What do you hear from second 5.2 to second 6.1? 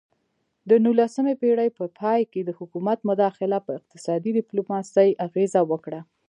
اغیزه وکړه